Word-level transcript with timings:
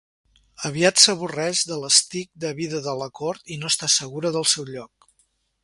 Aviat 0.69 1.01
s'avorreix 1.01 1.61
de 1.71 1.77
l'estic 1.83 2.29
de 2.45 2.53
vida 2.61 2.81
de 2.89 2.97
la 3.03 3.09
cort 3.21 3.55
i 3.57 3.59
no 3.65 3.71
està 3.75 3.91
segura 3.99 4.33
del 4.39 4.49
seu 4.55 4.69
lloc. 4.75 5.11